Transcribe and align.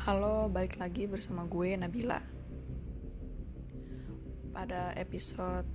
Halo, 0.00 0.48
balik 0.48 0.80
lagi 0.80 1.04
bersama 1.04 1.44
gue 1.44 1.76
Nabila. 1.76 2.24
Pada 4.48 4.96
episode 4.96 5.68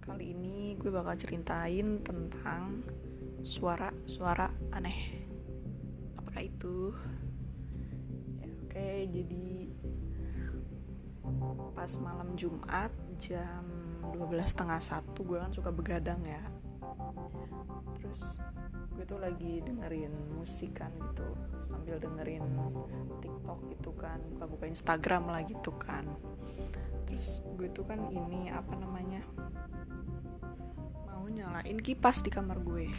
kali 0.00 0.32
ini 0.32 0.72
gue 0.80 0.88
bakal 0.88 1.20
ceritain 1.20 2.00
tentang 2.00 2.80
suara-suara 3.44 4.48
aneh. 4.72 5.20
Apakah 6.16 6.48
itu? 6.48 6.96
Ya, 8.40 8.48
oke, 8.64 8.88
jadi 9.12 9.68
pas 11.76 11.92
malam 12.00 12.32
Jumat 12.40 12.88
jam 13.20 13.68
12.30 14.16 14.96
gue 15.28 15.36
kan 15.36 15.52
suka 15.52 15.68
begadang 15.68 16.24
ya. 16.24 16.40
Terus 18.00 18.40
gue 19.00 19.08
tuh 19.08 19.16
lagi 19.16 19.64
dengerin 19.64 20.12
musik 20.36 20.76
kan 20.84 20.92
gitu 20.92 21.24
sambil 21.72 21.96
dengerin 21.96 22.44
TikTok 23.24 23.72
gitu 23.72 23.96
kan 23.96 24.20
buka-buka 24.36 24.68
Instagram 24.68 25.24
lah 25.24 25.40
gitu 25.48 25.72
kan. 25.80 26.04
Terus 27.08 27.40
gue 27.56 27.72
tuh 27.72 27.88
kan 27.88 27.96
ini 28.12 28.52
apa 28.52 28.76
namanya 28.76 29.24
mau 31.08 31.24
nyalain 31.32 31.80
kipas 31.80 32.20
di 32.20 32.28
kamar 32.28 32.60
gue. 32.60 32.92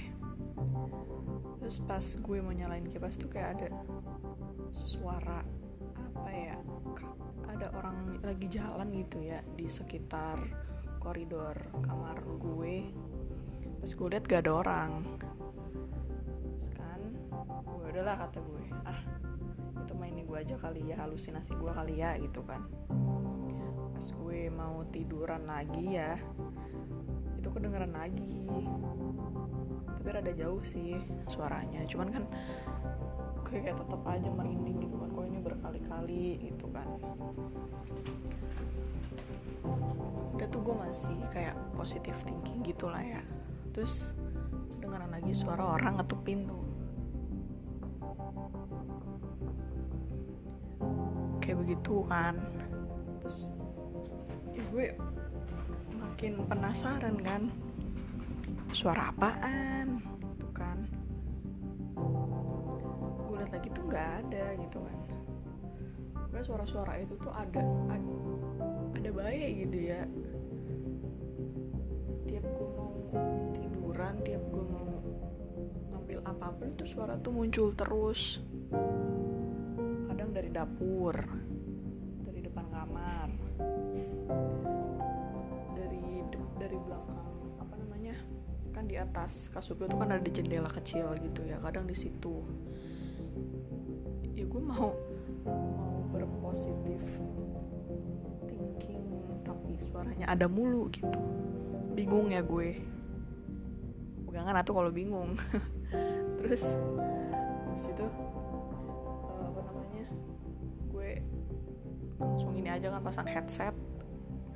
Terus 1.62 1.78
pas 1.86 2.02
gue 2.02 2.38
mau 2.42 2.50
nyalain 2.50 2.90
kipas 2.90 3.22
tuh 3.22 3.30
kayak 3.30 3.62
ada 3.62 3.70
suara 4.74 5.46
apa 6.18 6.32
ya 6.34 6.58
ada 7.46 7.70
orang 7.78 8.18
lagi 8.26 8.50
jalan 8.50 8.90
gitu 9.06 9.22
ya 9.22 9.46
di 9.54 9.70
sekitar 9.70 10.42
koridor 10.98 11.62
kamar 11.86 12.18
gue. 12.42 12.90
Pas 13.86 13.92
gue 13.94 14.08
liat 14.10 14.26
gak 14.26 14.50
ada 14.50 14.66
orang 14.66 15.22
udahlah 17.92 18.16
kata 18.24 18.40
gue. 18.40 18.64
Ah 18.88 19.00
itu 19.84 19.94
main 20.00 20.16
ini 20.16 20.24
gue 20.24 20.38
aja 20.40 20.56
kali 20.56 20.88
ya 20.88 20.96
halusinasi 21.04 21.52
gue 21.60 21.72
kali 21.76 22.00
ya 22.00 22.16
gitu 22.24 22.40
kan. 22.48 22.64
Pas 23.92 24.08
gue 24.08 24.48
mau 24.48 24.88
tiduran 24.96 25.44
lagi 25.44 26.00
ya 26.00 26.16
itu 27.36 27.52
kedengeran 27.52 27.92
lagi. 27.92 28.48
Tapi 29.92 30.08
rada 30.08 30.32
jauh 30.32 30.64
sih 30.64 30.96
suaranya. 31.28 31.84
Cuman 31.84 32.08
kan 32.16 32.24
gue 33.44 33.60
kayak 33.60 33.76
tetap 33.76 34.02
aja 34.08 34.30
merinding 34.32 34.88
gitu 34.88 34.96
kan 34.96 35.10
kok 35.12 35.26
ini 35.28 35.40
berkali-kali 35.44 36.26
gitu 36.48 36.66
kan. 36.72 36.88
Udah 40.40 40.48
tuh 40.48 40.62
gue 40.64 40.76
masih 40.80 41.20
kayak 41.36 41.60
positif 41.76 42.16
thinking 42.24 42.64
gitu 42.64 42.88
lah 42.88 43.04
ya. 43.04 43.22
Terus 43.76 44.16
kedengeran 44.80 45.12
lagi 45.12 45.36
suara 45.36 45.76
orang 45.76 46.00
ngetuk 46.00 46.24
pintu 46.24 46.71
begitu 51.72 52.04
kan. 52.12 52.36
Terus 53.24 53.48
ya 54.52 54.64
gue 54.76 54.86
makin 55.96 56.44
penasaran 56.44 57.16
kan. 57.24 57.48
Suara 58.76 59.08
apaan? 59.08 60.04
Tuh 60.36 60.52
kan. 60.52 60.84
Gue 63.24 63.40
liat 63.40 63.56
lagi 63.56 63.72
tuh 63.72 63.88
nggak 63.88 64.10
ada 64.20 64.46
gitu 64.60 64.84
kan. 64.84 64.98
Gue 66.28 66.44
suara-suara 66.44 67.00
itu 67.00 67.16
tuh 67.24 67.32
ada 67.32 67.64
ada, 67.88 68.16
ada 69.00 69.32
gitu 69.32 69.78
ya. 69.80 70.04
Tiap 72.28 72.44
gue 72.52 72.68
mau 72.76 72.92
tiduran 73.56 74.20
tiap 74.28 74.44
gue 74.44 74.64
mau 74.76 74.92
ngambil 75.96 76.20
apa 76.28 76.48
pun 76.52 76.68
itu 76.68 76.84
suara 76.84 77.16
tuh 77.16 77.32
muncul 77.32 77.72
terus. 77.72 78.44
Kadang 80.12 80.36
dari 80.36 80.52
dapur 80.52 81.51
dari 85.76 86.24
dari 86.60 86.78
belakang 86.78 87.28
apa 87.60 87.74
namanya 87.80 88.16
kan 88.72 88.88
di 88.88 88.96
atas 88.96 89.48
kasur 89.52 89.76
gue 89.80 89.88
tuh 89.90 90.00
kan 90.00 90.14
ada 90.14 90.30
jendela 90.30 90.70
kecil 90.70 91.12
gitu 91.20 91.44
ya 91.46 91.60
kadang 91.60 91.86
di 91.86 91.96
situ. 91.98 92.44
Ya 94.36 94.48
gue 94.48 94.62
mau 94.62 94.96
mau 95.46 95.96
berpositif 96.14 97.02
thinking 98.48 99.06
tapi 99.44 99.78
suaranya 99.92 100.32
ada 100.32 100.46
mulu 100.48 100.88
gitu. 100.92 101.20
Bingung 101.94 102.32
ya 102.32 102.40
gue. 102.40 102.80
Pegangan 104.26 104.62
atau 104.64 104.72
kalau 104.78 104.92
bingung. 104.94 105.36
Terus 106.40 106.74
habis 107.68 107.86
itu 107.88 108.06
langsung 112.22 112.51
ini 112.72 112.80
aja 112.80 112.96
kan 112.96 113.04
pasang 113.04 113.28
headset. 113.28 113.76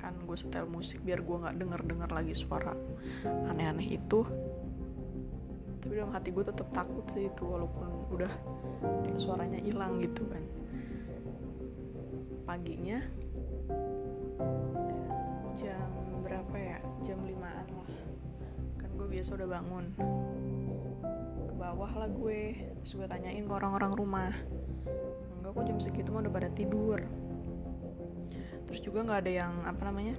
Kan 0.00 0.16
gue 0.24 0.36
setel 0.40 0.64
musik 0.64 1.04
biar 1.04 1.20
gue 1.20 1.36
nggak 1.36 1.60
denger 1.60 1.80
denger 1.84 2.10
lagi 2.16 2.32
suara 2.32 2.72
aneh-aneh 3.52 4.00
itu. 4.00 4.24
Tapi 5.84 5.92
dalam 5.92 6.16
hati 6.16 6.32
gue 6.32 6.40
tetap 6.40 6.64
takut 6.72 7.04
sih 7.12 7.28
itu 7.28 7.44
walaupun 7.44 8.08
udah 8.16 8.32
kayak 9.04 9.20
suaranya 9.20 9.60
hilang 9.60 10.00
gitu 10.00 10.24
kan. 10.32 10.40
Paginya 12.48 13.04
jam 15.60 15.92
berapa 16.24 16.56
ya? 16.56 16.80
Jam 17.04 17.20
limaan 17.20 17.68
lah. 17.68 17.90
Kan 18.80 18.90
gue 18.96 19.06
biasa 19.12 19.36
udah 19.36 19.48
bangun. 19.60 19.84
Ke 21.52 21.52
bawah 21.52 21.92
lah 22.00 22.08
gue. 22.08 22.64
Terus 22.80 22.96
tanyain 23.12 23.44
ke 23.44 23.52
orang-orang 23.52 23.92
rumah. 23.92 24.32
Enggak 25.36 25.52
kok 25.52 25.64
jam 25.68 25.78
segitu 25.84 26.08
mah 26.16 26.24
udah 26.24 26.32
pada 26.32 26.48
tidur 26.56 27.04
terus 28.66 28.82
juga 28.82 29.06
nggak 29.06 29.20
ada 29.24 29.32
yang 29.32 29.52
apa 29.64 29.82
namanya 29.86 30.18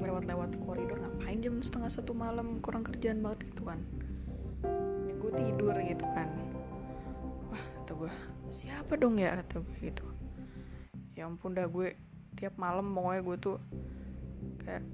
lewat-lewat 0.00 0.56
koridor. 0.62 0.98
Ngapain 1.02 1.38
jam 1.42 1.58
setengah 1.60 1.90
satu 1.90 2.12
malam? 2.16 2.62
Kurang 2.62 2.86
kerjaan 2.86 3.20
banget 3.20 3.50
gitu 3.52 3.66
kan. 3.66 3.82
Ini 5.06 5.12
gue 5.18 5.32
tidur 5.34 5.74
gitu 5.82 6.06
kan. 6.14 6.28
Wah 7.50 7.64
kata 7.82 7.92
gue 7.92 8.12
siapa 8.48 8.96
dong 8.96 9.18
ya? 9.18 9.36
kata 9.42 9.60
gue 9.60 9.76
gitu. 9.92 10.06
Ya 11.18 11.26
ampun 11.26 11.56
dah 11.56 11.66
gue 11.66 11.96
tiap 12.36 12.54
malam 12.60 12.92
pokoknya 12.92 13.20
gue 13.24 13.36
tuh 13.40 13.56
kayak 14.60 14.84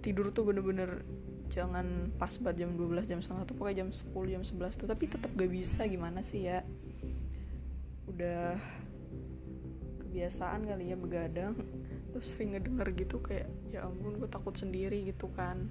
tidur 0.00 0.30
tuh 0.30 0.46
bener-bener 0.46 1.02
jangan 1.50 2.14
pas 2.14 2.30
banget 2.38 2.64
jam 2.64 2.78
12 2.78 3.10
jam 3.10 3.18
setengah 3.20 3.42
tuh 3.42 3.58
pokoknya 3.58 3.84
jam 3.84 3.90
10 3.90 4.32
jam 4.32 4.42
11 4.46 4.80
tuh. 4.80 4.88
Tapi 4.88 5.04
tetap 5.10 5.30
gak 5.34 5.50
bisa 5.50 5.84
gimana 5.86 6.22
sih 6.22 6.46
ya? 6.46 6.62
Udah 8.06 8.58
kebiasaan 10.10 10.66
kali 10.66 10.90
ya 10.90 10.98
begadang. 10.98 11.54
Terus 12.10 12.34
sering 12.34 12.58
ngedenger 12.58 12.90
gitu 12.98 13.22
kayak 13.22 13.46
ya 13.70 13.86
ampun 13.86 14.18
gue 14.18 14.26
takut 14.26 14.50
sendiri 14.50 15.06
gitu 15.06 15.30
kan. 15.30 15.70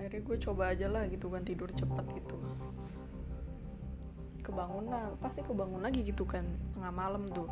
Akhirnya 0.00 0.24
gue 0.24 0.36
coba 0.40 0.72
aja 0.72 0.88
lah 0.88 1.04
gitu 1.12 1.28
kan 1.28 1.44
tidur 1.44 1.68
cepet 1.68 2.06
gitu. 2.16 2.36
Kebangun 4.40 4.88
lah 4.88 5.12
pasti 5.20 5.44
kebangun 5.44 5.84
lagi 5.84 6.00
gitu 6.00 6.24
kan 6.24 6.48
tengah 6.72 6.92
malam 6.96 7.28
tuh. 7.28 7.48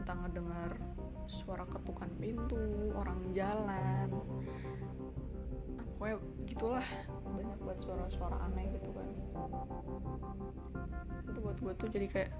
Entah 0.00 0.16
ngedengar 0.24 0.80
suara 1.28 1.68
ketukan 1.68 2.08
pintu 2.16 2.56
orang 2.96 3.28
jalan. 3.36 4.08
Pokoknya 6.00 6.16
gitulah 6.48 6.86
banyak 7.28 7.58
buat 7.60 7.76
suara-suara 7.76 8.36
aneh 8.48 8.72
gitu 8.80 8.88
kan. 8.96 9.08
Itu 11.28 11.38
buat 11.44 11.60
gue 11.60 11.72
tuh 11.76 11.88
jadi 11.92 12.08
kayak 12.08 12.32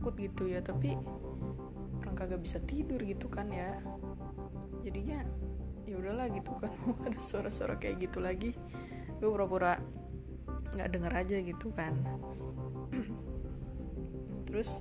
takut 0.00 0.16
gitu 0.16 0.48
ya 0.48 0.64
tapi 0.64 0.96
orang 2.00 2.16
kagak 2.16 2.40
bisa 2.40 2.56
tidur 2.64 2.96
gitu 3.04 3.28
kan 3.28 3.52
ya. 3.52 3.84
Jadinya 4.80 5.20
ya 5.84 6.00
udahlah 6.00 6.32
gitu 6.32 6.56
kan 6.56 6.72
ada 7.04 7.20
suara-suara 7.20 7.76
kayak 7.76 8.08
gitu 8.08 8.24
lagi. 8.24 8.56
Gue 9.20 9.28
pura-pura 9.28 9.76
nggak 10.72 10.88
denger 10.88 11.12
aja 11.12 11.36
gitu 11.44 11.68
kan. 11.76 12.00
Terus 14.48 14.80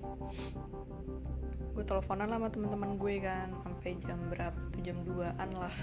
gue 1.76 1.84
teleponan 1.84 2.32
lah 2.32 2.40
sama 2.40 2.48
teman-teman 2.56 2.96
gue 2.96 3.16
kan 3.20 3.52
sampai 3.68 4.00
jam 4.00 4.24
berapa 4.32 4.56
tuh? 4.72 4.80
Jam 4.80 5.04
2an 5.04 5.50
lah. 5.52 5.76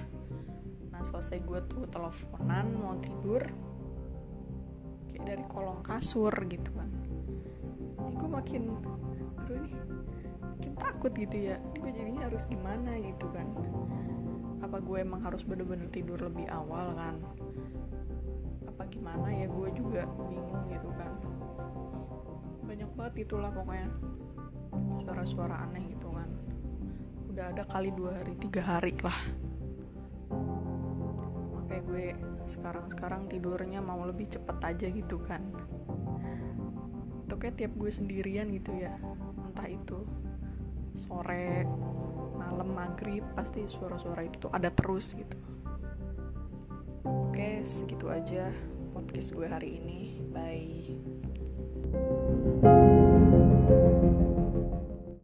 Nah 0.96 1.04
selesai 1.04 1.44
gue 1.44 1.60
tuh 1.68 1.84
teleponan 1.92 2.72
mau 2.72 2.96
tidur 3.04 3.44
kayak 5.12 5.28
dari 5.28 5.44
kolong 5.44 5.84
kasur 5.84 6.32
gitu 6.48 6.72
kan. 6.72 6.88
Ya 8.00 8.08
gue 8.16 8.28
makin 8.32 8.64
makin 10.42 10.72
takut 10.78 11.12
gitu 11.14 11.36
ya 11.52 11.56
ini 11.60 11.76
gue 11.82 11.92
jadinya 11.92 12.22
harus 12.26 12.44
gimana? 12.48 12.90
gitu 12.98 13.26
kan. 13.30 13.46
Apa 14.64 14.82
gue 14.82 14.98
emang 14.98 15.20
harus 15.22 15.44
bener-bener 15.46 15.86
tidur 15.92 16.18
lebih 16.18 16.48
awal 16.50 16.96
kan? 16.96 17.14
Apa 18.66 18.82
gimana 18.88 19.28
ya? 19.30 19.46
Gue 19.46 19.68
juga 19.76 20.08
bingung 20.26 20.66
gitu 20.72 20.88
kan. 20.96 21.12
Banyak 22.66 22.90
banget 22.98 23.14
itulah 23.28 23.52
pokoknya 23.52 23.88
suara-suara 25.04 25.68
aneh 25.68 25.84
gitu 25.92 26.08
kan. 26.10 26.28
Udah 27.30 27.52
ada 27.52 27.62
kali 27.68 27.92
dua 27.92 28.16
hari 28.16 28.34
tiga 28.40 28.62
hari 28.64 28.96
lah. 29.04 29.20
Kayak 31.66 31.84
gue 31.86 32.06
sekarang-sekarang 32.46 33.28
tidurnya 33.28 33.84
mau 33.84 34.00
lebih 34.02 34.32
cepet 34.32 34.58
aja 34.64 34.86
gitu 34.90 35.20
kan. 35.22 35.42
Kayak 37.36 37.62
tiap 37.62 37.72
gue 37.78 37.90
sendirian 37.92 38.48
gitu 38.48 38.74
ya 38.74 38.96
entah 39.56 39.72
itu 39.72 40.04
sore 40.92 41.64
malam 42.36 42.76
maghrib 42.76 43.24
pasti 43.32 43.64
suara-suara 43.64 44.28
itu 44.28 44.52
ada 44.52 44.68
terus 44.68 45.16
gitu. 45.16 45.40
Oke 47.08 47.64
segitu 47.64 48.12
aja 48.12 48.52
podcast 48.92 49.32
gue 49.32 49.48
hari 49.48 49.80
ini. 49.80 50.20
Bye 50.28 51.15